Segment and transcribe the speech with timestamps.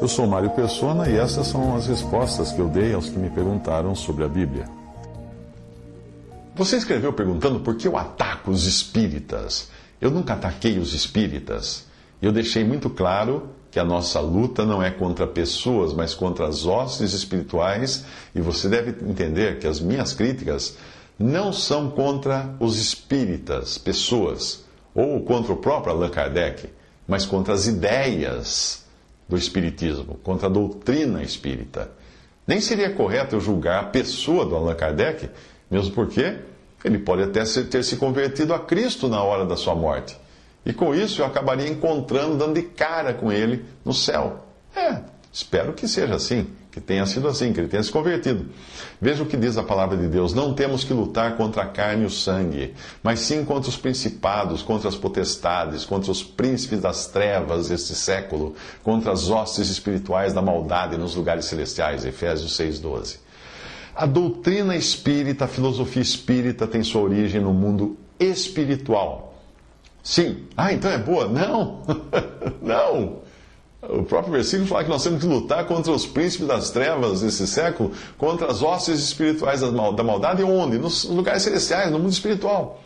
[0.00, 3.30] Eu sou Mário Persona e essas são as respostas que eu dei aos que me
[3.30, 4.68] perguntaram sobre a Bíblia.
[6.56, 9.70] Você escreveu perguntando por que eu ataco os espíritas.
[10.00, 11.86] Eu nunca ataquei os espíritas.
[12.20, 16.66] Eu deixei muito claro que a nossa luta não é contra pessoas, mas contra as
[16.66, 18.04] hostes espirituais,
[18.34, 20.76] e você deve entender que as minhas críticas
[21.16, 26.68] não são contra os espíritas, pessoas, ou contra o próprio Allan Kardec,
[27.10, 28.84] mas contra as ideias
[29.28, 31.90] do espiritismo, contra a doutrina espírita.
[32.46, 35.28] Nem seria correto eu julgar a pessoa do Allan Kardec,
[35.68, 36.38] mesmo porque
[36.84, 40.16] ele pode até ter se convertido a Cristo na hora da sua morte.
[40.64, 44.46] E com isso eu acabaria encontrando, dando de cara com ele no céu.
[45.32, 48.46] Espero que seja assim, que tenha sido assim, que ele tenha se convertido.
[49.00, 52.02] Veja o que diz a palavra de Deus: não temos que lutar contra a carne
[52.02, 57.06] e o sangue, mas sim contra os principados, contra as potestades, contra os príncipes das
[57.06, 62.04] trevas deste século, contra as hostes espirituais da maldade nos lugares celestiais.
[62.04, 63.18] Efésios 6,12.
[63.94, 69.30] A doutrina espírita, a filosofia espírita tem sua origem no mundo espiritual
[70.02, 70.46] Sim.
[70.56, 71.28] Ah, então é boa?
[71.28, 71.82] Não.
[72.62, 73.18] não.
[73.82, 77.46] O próprio versículo fala que nós temos que lutar contra os príncipes das trevas desse
[77.46, 80.78] século, contra as hostes espirituais da maldade, onde?
[80.78, 82.82] Nos lugares celestiais, no mundo espiritual.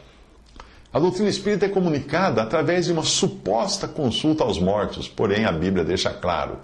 [0.93, 5.85] A doutrina espírita é comunicada através de uma suposta consulta aos mortos, porém a Bíblia
[5.85, 6.59] deixa claro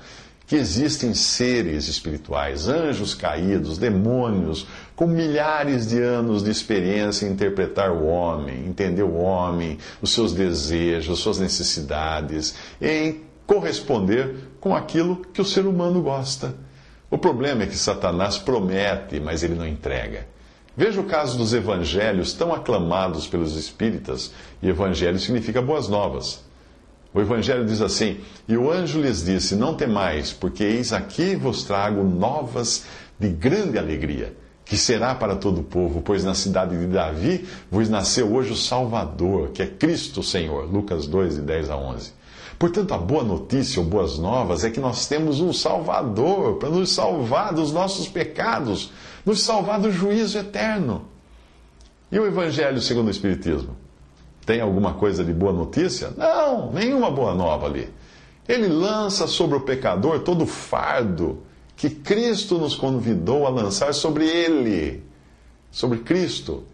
[0.47, 7.93] que existem seres espirituais, anjos caídos, demônios, com milhares de anos de experiência em interpretar
[7.93, 15.41] o homem, entender o homem, os seus desejos, suas necessidades, em corresponder com aquilo que
[15.41, 16.55] o ser humano gosta.
[17.11, 20.29] O problema é que Satanás promete, mas ele não entrega.
[20.77, 24.31] Veja o caso dos evangelhos tão aclamados pelos espíritas,
[24.63, 26.45] e evangelho significa boas novas.
[27.13, 31.65] O Evangelho diz assim: E o anjo lhes disse: Não temais, porque eis aqui vos
[31.65, 32.85] trago novas
[33.19, 34.33] de grande alegria,
[34.65, 38.57] que será para todo o povo, pois na cidade de Davi vos nasceu hoje o
[38.57, 40.73] Salvador, que é Cristo Senhor.
[40.73, 42.20] Lucas 2, de 10 a 11.
[42.61, 46.93] Portanto, a boa notícia ou boas novas é que nós temos um Salvador para nos
[46.93, 48.93] salvar dos nossos pecados,
[49.25, 51.07] nos salvar do juízo eterno.
[52.13, 53.75] E o Evangelho segundo o Espiritismo?
[54.45, 56.13] Tem alguma coisa de boa notícia?
[56.15, 57.89] Não, nenhuma boa nova ali.
[58.47, 61.43] Ele lança sobre o pecador todo o fardo
[61.75, 65.03] que Cristo nos convidou a lançar sobre ele,
[65.71, 66.65] sobre Cristo.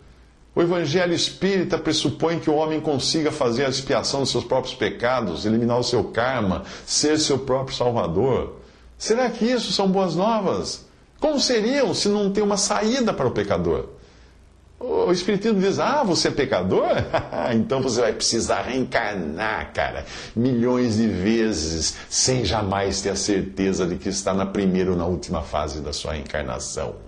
[0.56, 5.44] O Evangelho espírita pressupõe que o homem consiga fazer a expiação dos seus próprios pecados,
[5.44, 8.56] eliminar o seu karma, ser seu próprio salvador.
[8.96, 10.86] Será que isso são boas novas?
[11.20, 13.90] Como seriam se não tem uma saída para o pecador?
[14.80, 16.88] O Espiritismo diz: Ah, você é pecador?
[17.54, 23.96] então você vai precisar reencarnar, cara, milhões de vezes, sem jamais ter a certeza de
[23.96, 27.05] que está na primeira ou na última fase da sua reencarnação.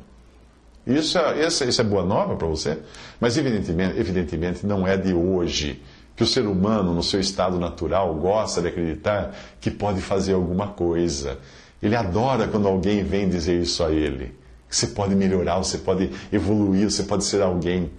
[0.88, 1.47] Isso é,
[1.81, 2.78] é boa nova para você?
[3.21, 5.82] Mas, evidentemente, evidentemente, não é de hoje
[6.16, 10.69] que o ser humano, no seu estado natural, gosta de acreditar que pode fazer alguma
[10.69, 11.38] coisa.
[11.81, 14.34] Ele adora quando alguém vem dizer isso a ele
[14.69, 17.91] que você pode melhorar, você pode evoluir, você pode ser alguém.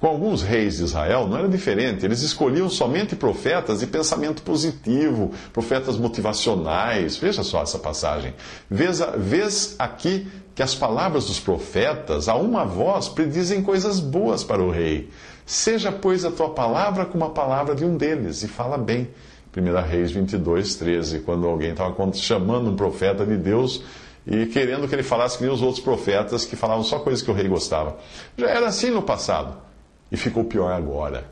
[0.00, 2.06] Com alguns reis de Israel não era diferente.
[2.06, 7.18] Eles escolhiam somente profetas de pensamento positivo, profetas motivacionais.
[7.18, 8.32] Veja só essa passagem.
[8.70, 14.62] Vês, vês aqui que as palavras dos profetas, a uma voz, predizem coisas boas para
[14.62, 15.10] o rei.
[15.44, 19.08] Seja, pois, a tua palavra como a palavra de um deles, e fala bem.
[19.54, 23.82] 1 Reis 22, 13, quando alguém estava chamando um profeta de Deus
[24.26, 27.30] e querendo que ele falasse que nem os outros profetas que falavam só coisas que
[27.30, 27.98] o rei gostava.
[28.38, 29.69] Já era assim no passado
[30.10, 31.24] e ficou pior agora.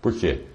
[0.00, 0.46] Por quê?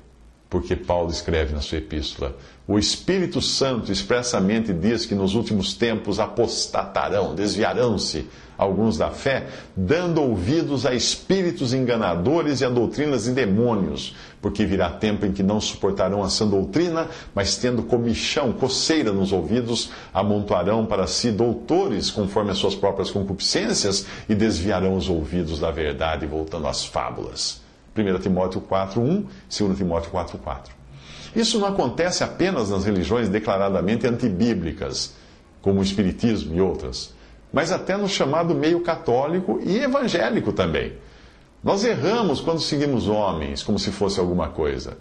[0.50, 2.36] Porque Paulo escreve na sua epístola:
[2.68, 8.28] o Espírito Santo expressamente diz que nos últimos tempos apostatarão, desviarão-se
[8.58, 14.90] alguns da fé, dando ouvidos a espíritos enganadores e a doutrinas de demônios, porque virá
[14.90, 20.86] tempo em que não suportarão a sã doutrina, mas tendo comichão, coceira nos ouvidos, amontoarão
[20.86, 26.68] para si doutores conforme as suas próprias concupiscências e desviarão os ouvidos da verdade, voltando
[26.68, 27.67] às fábulas.
[27.98, 30.72] 1 Timóteo 4:1, 2 Timóteo 4:4.
[31.36, 35.14] Isso não acontece apenas nas religiões declaradamente antibíblicas,
[35.62, 37.16] como o Espiritismo e outras
[37.52, 40.94] mas até no chamado meio católico e evangélico também.
[41.64, 44.98] Nós erramos quando seguimos homens como se fosse alguma coisa.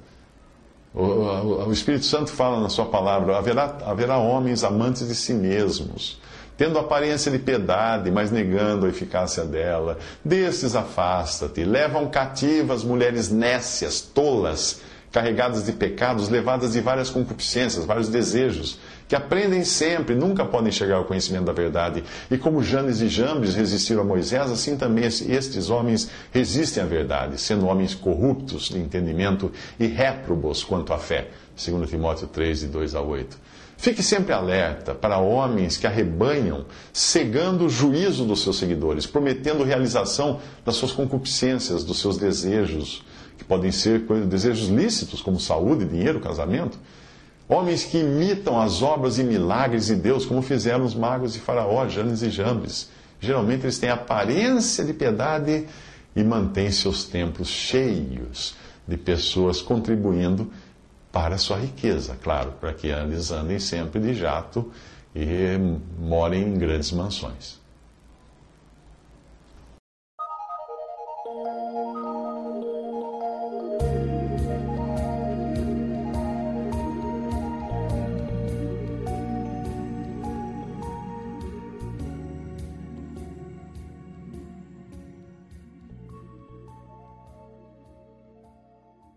[0.94, 5.34] O, o, o Espírito Santo fala na sua palavra: haverá, haverá homens amantes de si
[5.34, 6.20] mesmos,
[6.56, 9.98] tendo aparência de piedade, mas negando a eficácia dela.
[10.24, 11.64] Destes afasta-te.
[11.64, 14.80] Levam cativas mulheres nécias, tolas
[15.16, 20.96] carregadas de pecados, levadas de várias concupiscências, vários desejos, que aprendem sempre, nunca podem chegar
[20.96, 22.04] ao conhecimento da verdade.
[22.30, 27.40] E como Janes e Jambres resistiram a Moisés, assim também estes homens resistem à verdade,
[27.40, 29.50] sendo homens corruptos de entendimento
[29.80, 31.28] e réprobos quanto à fé.
[31.56, 33.38] 2 Timóteo 3, de 2 a 8.
[33.78, 40.40] Fique sempre alerta para homens que arrebanham, cegando o juízo dos seus seguidores, prometendo realização
[40.64, 43.04] das suas concupiscências, dos seus desejos,
[43.36, 46.78] que podem ser desejos lícitos, como saúde, dinheiro, casamento.
[47.48, 51.86] Homens que imitam as obras e milagres de Deus, como fizeram os magos de Faraó,
[51.86, 52.88] Janes e Jambes.
[53.20, 55.66] Geralmente eles têm aparência de piedade
[56.14, 58.54] e mantêm seus templos cheios
[58.88, 60.50] de pessoas contribuindo
[61.16, 64.70] para sua riqueza, claro, para que eles andem sempre de jato
[65.14, 65.56] e
[65.98, 67.58] morem em grandes mansões.